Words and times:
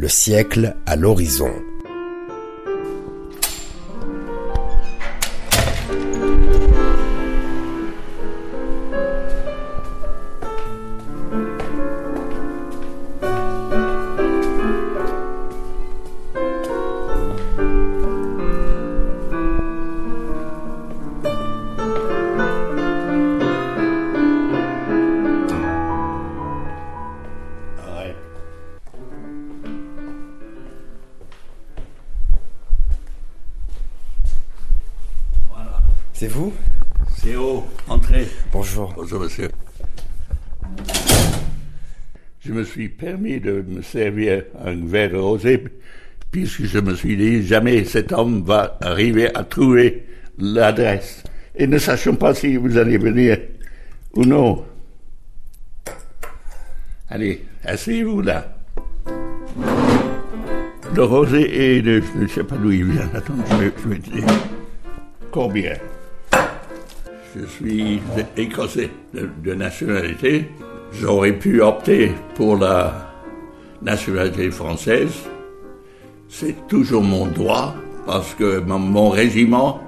Le 0.00 0.06
siècle 0.06 0.76
à 0.86 0.94
l'horizon. 0.94 1.50
C'est 36.18 36.26
vous? 36.26 36.52
C'est 37.16 37.36
haut, 37.36 37.64
entrez. 37.86 38.26
Bonjour. 38.52 38.92
Bonjour 38.96 39.20
monsieur. 39.20 39.48
Je 42.40 42.52
me 42.52 42.64
suis 42.64 42.88
permis 42.88 43.38
de 43.38 43.64
me 43.64 43.82
servir 43.82 44.42
un 44.64 44.84
verre 44.84 45.10
de 45.10 45.16
rosé 45.16 45.62
puisque 46.32 46.64
je 46.64 46.80
me 46.80 46.96
suis 46.96 47.16
dit 47.16 47.46
jamais 47.46 47.84
cet 47.84 48.10
homme 48.10 48.42
va 48.42 48.78
arriver 48.80 49.32
à 49.32 49.44
trouver 49.44 50.08
l'adresse. 50.38 51.22
Et 51.54 51.68
ne 51.68 51.78
sachons 51.78 52.16
pas 52.16 52.34
si 52.34 52.56
vous 52.56 52.76
allez 52.76 52.98
venir 52.98 53.38
ou 54.14 54.24
non. 54.24 54.64
Allez, 57.10 57.44
asseyez-vous 57.62 58.22
là. 58.22 58.58
Le 60.96 61.04
rosé 61.04 61.76
est 61.76 61.82
de, 61.82 62.02
je 62.02 62.22
ne 62.22 62.26
sais 62.26 62.42
pas 62.42 62.56
d'où 62.56 62.72
il 62.72 62.86
vient. 62.86 63.08
Attends, 63.14 63.34
je 63.52 63.54
vais, 63.54 63.72
je 63.80 63.88
vais 63.88 63.98
te 64.00 64.10
dire. 64.10 64.26
Combien? 65.30 65.74
Je 67.36 67.44
suis 67.44 68.00
écossais 68.36 68.90
de, 69.14 69.54
nationalité. 69.54 70.48
J'aurais 70.92 71.32
pu 71.32 71.60
opter 71.60 72.12
pour 72.34 72.56
la 72.56 73.12
nationalité 73.82 74.50
française. 74.50 75.12
C'est 76.28 76.66
toujours 76.68 77.02
mon 77.02 77.26
droit 77.26 77.74
parce 78.06 78.34
que 78.34 78.60
mon, 78.60 79.10
régiment, 79.10 79.80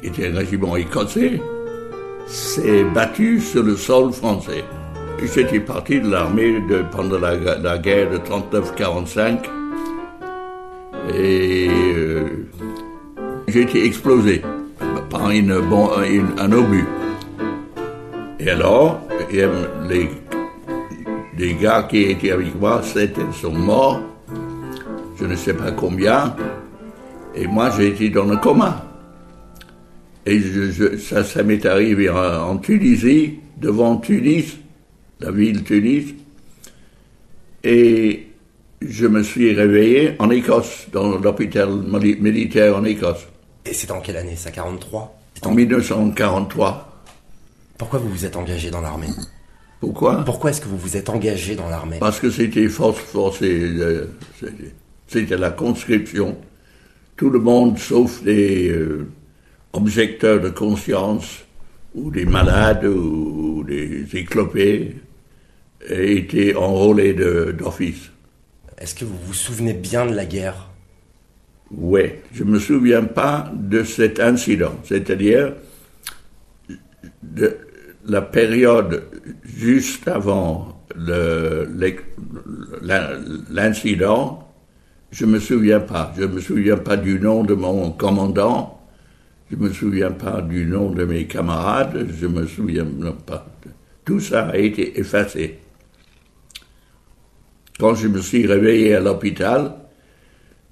qui 0.00 0.08
était 0.08 0.28
un 0.28 0.38
régiment 0.38 0.76
écossais, 0.76 1.40
s'est 2.26 2.84
battu 2.84 3.40
sur 3.40 3.62
le 3.62 3.76
sol 3.76 4.12
français. 4.12 4.64
J'étais 5.34 5.60
parti 5.60 6.00
de 6.00 6.08
l'armée 6.08 6.62
pendant 6.92 7.18
la, 7.18 7.34
la, 7.34 7.78
guerre 7.78 8.10
de 8.10 8.18
39-45 8.18 9.38
et 11.12 11.68
euh, 11.68 12.46
j'ai 13.48 13.62
été 13.62 13.84
explosé 13.84 14.42
par 15.10 15.30
une, 15.30 15.58
bon, 15.60 15.90
un 16.38 16.52
obus. 16.52 16.84
Et 18.40 18.50
alors, 18.50 19.00
les, 19.88 20.08
les 21.38 21.54
gars 21.54 21.86
qui 21.88 22.02
étaient 22.02 22.32
avec 22.32 22.54
moi, 22.58 22.82
sont 22.82 23.52
morts, 23.52 24.00
je 25.18 25.24
ne 25.24 25.36
sais 25.36 25.54
pas 25.54 25.70
combien, 25.72 26.34
et 27.34 27.46
moi 27.46 27.70
j'ai 27.76 27.88
été 27.88 28.10
dans 28.10 28.24
le 28.24 28.36
coma. 28.36 28.84
Et 30.26 30.40
ça, 30.98 31.24
ça 31.24 31.42
m'est 31.42 31.64
arrivé 31.64 32.10
en, 32.10 32.58
Tunisie, 32.58 33.38
devant 33.56 33.96
Tunis, 33.96 34.58
la 35.20 35.30
ville 35.30 35.64
Tunis, 35.64 36.14
et 37.64 38.26
je 38.80 39.06
me 39.06 39.22
suis 39.22 39.52
réveillé 39.54 40.12
en 40.18 40.30
Écosse, 40.30 40.86
dans 40.92 41.18
l'hôpital 41.18 41.68
militaire 42.20 42.76
en 42.76 42.84
Écosse. 42.84 43.26
C'est 43.78 43.92
en 43.92 44.00
quelle 44.00 44.16
année 44.16 44.34
ça 44.34 44.50
43 44.50 45.20
En 45.44 45.54
1943. 45.54 47.04
Pourquoi 47.78 48.00
vous 48.00 48.08
vous 48.08 48.24
êtes 48.24 48.34
engagé 48.34 48.72
dans 48.72 48.80
l'armée? 48.80 49.06
Pourquoi? 49.78 50.24
Pourquoi 50.24 50.50
est-ce 50.50 50.60
que 50.60 50.66
vous 50.66 50.76
vous 50.76 50.96
êtes 50.96 51.08
engagé 51.08 51.54
dans 51.54 51.68
l'armée? 51.68 51.98
Parce 52.00 52.18
que 52.18 52.28
c'était 52.28 52.68
force 52.68 52.98
forcée. 52.98 53.70
C'était 55.06 55.36
la 55.36 55.52
conscription. 55.52 56.36
Tout 57.16 57.30
le 57.30 57.38
monde, 57.38 57.78
sauf 57.78 58.20
les 58.24 58.68
euh, 58.68 59.06
objecteurs 59.72 60.40
de 60.40 60.48
conscience, 60.48 61.44
ou 61.94 62.10
des 62.10 62.24
malades, 62.24 62.84
ou, 62.84 63.62
des 63.62 64.08
éclopés, 64.12 64.96
étaient 65.88 66.56
enrôlés 66.56 67.14
d'office. 67.14 68.10
Est-ce 68.76 68.96
que 68.96 69.04
vous 69.04 69.18
vous 69.24 69.34
souvenez 69.34 69.72
bien 69.72 70.04
de 70.04 70.16
la 70.16 70.24
guerre? 70.24 70.67
Oui, 71.70 72.10
je 72.32 72.44
ne 72.44 72.50
me 72.50 72.58
souviens 72.58 73.04
pas 73.04 73.50
de 73.54 73.82
cet 73.82 74.20
incident, 74.20 74.74
c'est-à-dire 74.84 75.54
de 77.22 77.56
la 78.06 78.22
période 78.22 79.04
juste 79.44 80.08
avant 80.08 80.82
l'incident, 83.50 84.48
je 85.10 85.24
ne 85.24 85.32
me 85.32 85.38
souviens 85.40 85.80
pas. 85.80 86.12
Je 86.16 86.22
ne 86.22 86.28
me 86.28 86.40
souviens 86.40 86.76
pas 86.76 86.96
du 86.96 87.20
nom 87.20 87.44
de 87.44 87.54
mon 87.54 87.90
commandant, 87.92 88.80
je 89.50 89.56
ne 89.56 89.62
me 89.62 89.72
souviens 89.72 90.10
pas 90.10 90.40
du 90.42 90.66
nom 90.66 90.90
de 90.90 91.04
mes 91.04 91.26
camarades, 91.26 92.08
je 92.18 92.26
ne 92.26 92.40
me 92.40 92.46
souviens 92.46 92.86
pas. 93.26 93.46
Tout 94.04 94.20
ça 94.20 94.48
a 94.48 94.56
été 94.56 94.98
effacé. 94.98 95.58
Quand 97.78 97.94
je 97.94 98.08
me 98.08 98.20
suis 98.20 98.46
réveillé 98.46 98.94
à 98.94 99.00
l'hôpital, 99.00 99.74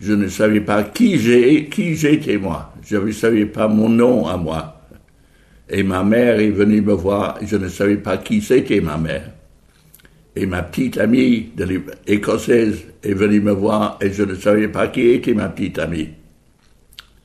je 0.00 0.12
ne 0.12 0.28
savais 0.28 0.60
pas 0.60 0.84
qui 0.84 1.18
j'étais 1.18 2.38
moi. 2.38 2.72
Je 2.84 2.96
ne 2.96 3.12
savais 3.12 3.46
pas 3.46 3.68
mon 3.68 3.88
nom 3.88 4.26
à 4.26 4.36
moi. 4.36 4.80
Et 5.68 5.82
ma 5.82 6.02
mère 6.02 6.38
est 6.40 6.50
venue 6.50 6.80
me 6.80 6.92
voir, 6.92 7.38
je 7.42 7.56
ne 7.56 7.68
savais 7.68 7.96
pas 7.96 8.16
qui 8.16 8.40
c'était 8.40 8.80
ma 8.80 8.96
mère. 8.96 9.30
Et 10.34 10.46
ma 10.46 10.62
petite 10.62 10.98
amie 10.98 11.50
de 11.56 11.82
écossaise 12.06 12.78
est 13.02 13.12
venue 13.12 13.40
me 13.40 13.52
voir 13.52 13.98
et 14.00 14.12
je 14.12 14.22
ne 14.22 14.34
savais 14.34 14.68
pas 14.68 14.86
qui 14.88 15.08
était 15.10 15.34
ma 15.34 15.48
petite 15.48 15.78
amie. 15.78 16.10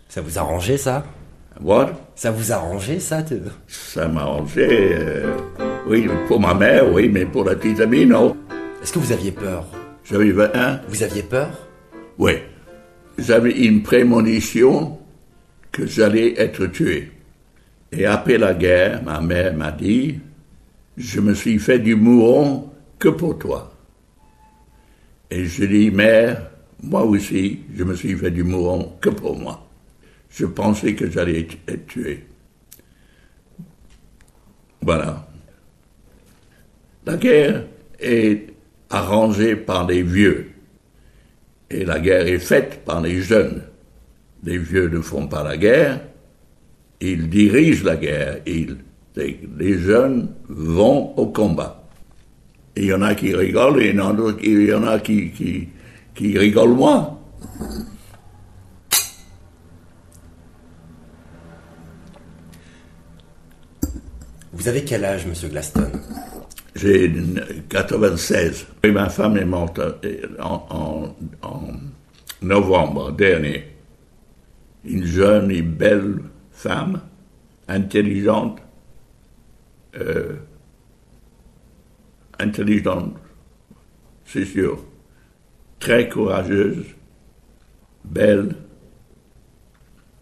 Ça 0.09 0.21
vous 0.21 0.37
a 0.37 0.41
arrangé 0.41 0.77
ça? 0.77 1.05
What? 1.61 1.91
Ça 2.15 2.31
vous 2.31 2.51
a 2.51 2.55
arrangé 2.55 2.99
ça 2.99 3.23
Ça 3.67 4.07
m'a 4.07 4.21
arrangé, 4.21 4.67
euh, 4.69 5.37
oui, 5.87 6.09
pour 6.27 6.39
ma 6.39 6.55
mère, 6.55 6.91
oui, 6.91 7.09
mais 7.09 7.25
pour 7.25 7.45
la 7.45 7.55
petite 7.55 7.79
amie, 7.79 8.05
non. 8.05 8.35
Est-ce 8.81 8.91
que 8.91 8.99
vous 8.99 9.11
aviez 9.11 9.31
peur? 9.31 9.63
J'avais 10.03 10.33
un. 10.55 10.81
Vous 10.89 11.03
aviez 11.03 11.21
peur? 11.21 11.49
Oui 12.17 12.33
j'avais 13.17 13.65
une 13.65 13.83
prémonition 13.83 14.99
que 15.71 15.85
j'allais 15.85 16.39
être 16.39 16.67
tué. 16.67 17.11
Et 17.91 18.05
après 18.05 18.37
la 18.37 18.53
guerre, 18.53 19.03
ma 19.03 19.21
mère 19.21 19.53
m'a 19.53 19.71
dit, 19.71 20.19
je 20.97 21.19
me 21.19 21.33
suis 21.33 21.59
fait 21.59 21.79
du 21.79 21.95
mouron 21.95 22.71
que 22.99 23.09
pour 23.09 23.37
toi. 23.37 23.73
Et 25.29 25.45
je 25.45 25.65
dis, 25.65 25.91
mère, 25.91 26.49
moi 26.81 27.03
aussi, 27.03 27.59
je 27.75 27.83
me 27.83 27.95
suis 27.95 28.15
fait 28.15 28.31
du 28.31 28.43
mouron 28.43 28.93
que 28.99 29.09
pour 29.09 29.37
moi. 29.37 29.67
Je 30.29 30.45
pensais 30.45 30.95
que 30.95 31.09
j'allais 31.09 31.47
être 31.67 31.87
tué. 31.87 32.25
Voilà. 34.81 35.27
La 37.05 37.17
guerre 37.17 37.65
est 37.99 38.53
arrangée 38.89 39.55
par 39.55 39.87
les 39.87 40.03
vieux. 40.03 40.52
Et 41.73 41.85
la 41.85 41.99
guerre 41.99 42.27
est 42.27 42.39
faite 42.39 42.85
par 42.85 43.01
les 43.01 43.21
jeunes. 43.21 43.63
Les 44.43 44.59
vieux 44.59 44.89
ne 44.89 44.99
font 45.01 45.27
pas 45.27 45.43
la 45.43 45.57
guerre, 45.57 45.99
ils 47.01 47.29
dirigent 47.29 47.83
la 47.83 47.95
guerre. 47.95 48.39
Ils, 48.45 48.77
les, 49.15 49.79
jeunes 49.79 50.29
vont 50.49 51.13
au 51.17 51.27
combat. 51.27 51.83
il 52.75 52.85
y 52.85 52.93
en 52.93 53.01
a 53.01 53.15
qui 53.15 53.33
rigolent 53.35 53.79
et 53.81 53.89
il 53.89 54.65
y 54.65 54.73
en 54.73 54.83
a 54.87 54.99
qui, 54.99 55.69
rigolent 56.15 56.75
moins. 56.75 57.19
Vous 64.51 64.67
avez 64.67 64.83
quel 64.83 65.03
âge, 65.03 65.25
monsieur 65.25 65.49
Glaston? 65.49 65.91
J'ai 66.75 67.11
96. 67.69 68.67
Et 68.83 68.91
ma 68.91 69.09
femme 69.09 69.37
est 69.37 69.45
morte 69.45 69.79
en, 70.39 71.15
en, 71.41 71.73
novembre 72.41 73.11
dernier. 73.11 73.65
Une 74.83 75.05
jeune 75.05 75.49
et 75.51 75.61
belle 75.61 76.19
femme, 76.51 77.01
intelligente, 77.67 78.59
euh, 79.95 80.33
intelligente, 82.39 83.15
c'est 84.25 84.45
sûr, 84.45 84.83
très 85.79 86.09
courageuse, 86.09 86.83
belle, 88.03 88.55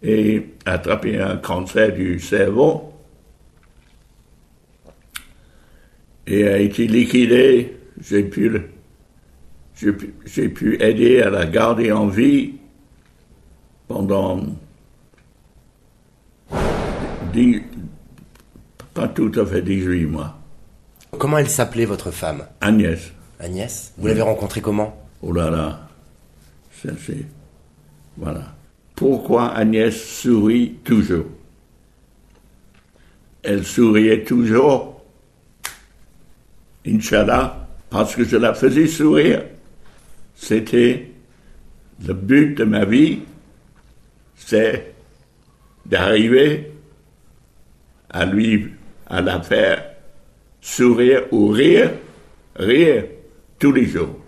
et 0.03 0.47
attrapé 0.65 1.19
un 1.19 1.37
cancer 1.37 1.93
du 1.93 2.19
cerveau 2.19 2.90
et 6.27 6.47
a 6.47 6.57
été 6.57 6.87
liquidé. 6.87 7.77
J'ai 7.99 8.23
pu, 8.23 8.51
j'ai 9.75 9.93
pu, 9.93 10.13
j'ai 10.25 10.49
pu 10.49 10.81
aider 10.81 11.21
à 11.21 11.29
la 11.29 11.45
garder 11.45 11.91
en 11.91 12.07
vie 12.07 12.53
pendant 13.87 14.41
dix, 17.33 17.61
pas 18.93 19.07
tout 19.07 19.31
à 19.35 19.45
fait 19.45 19.61
18 19.61 20.05
mois. 20.05 20.37
Comment 21.17 21.37
elle 21.37 21.49
s'appelait 21.49 21.85
votre 21.85 22.11
femme? 22.11 22.45
Agnès, 22.61 23.11
Agnès? 23.39 23.93
Vous 23.97 24.07
l'avez 24.07 24.21
rencontrée 24.21 24.61
comment? 24.61 24.97
Oh 25.21 25.31
là 25.31 25.49
là, 25.49 25.89
ça 26.81 26.89
c'est. 27.05 27.25
Voilà. 28.17 28.55
Pourquoi 28.95 29.49
Agnès 29.49 29.95
sourit 29.95 30.75
toujours? 30.83 31.25
Elle 33.43 33.65
souriait 33.65 34.23
toujours, 34.23 35.00
Inch'Allah, 36.85 37.67
parce 37.89 38.15
que 38.15 38.23
je 38.23 38.37
la 38.37 38.53
faisais 38.53 38.87
sourire. 38.87 39.43
C'était 40.35 41.11
le 42.05 42.13
but 42.13 42.55
de 42.55 42.63
ma 42.63 42.85
vie, 42.85 43.19
c'est 44.35 44.93
d'arriver 45.85 46.71
à 48.09 48.25
lui, 48.25 48.69
à 49.07 49.21
la 49.21 49.41
faire 49.41 49.83
sourire 50.59 51.23
ou 51.31 51.49
rire, 51.49 51.91
rire 52.55 53.05
tous 53.59 53.71
les 53.71 53.85
jours. 53.85 54.19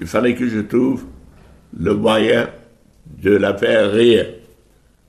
Il 0.00 0.06
fallait 0.06 0.34
que 0.34 0.48
je 0.48 0.60
trouve 0.60 1.04
le 1.78 1.94
moyen 1.94 2.48
de 3.06 3.36
la 3.36 3.56
faire 3.56 3.92
rire. 3.92 4.26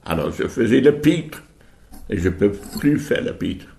Alors 0.05 0.31
je 0.31 0.47
faisais 0.47 0.81
le 0.81 0.99
pitre 0.99 1.41
et 2.09 2.17
je 2.17 2.29
peux 2.29 2.51
plus 2.79 2.99
faire 2.99 3.23
le 3.23 3.33
pitre. 3.33 3.74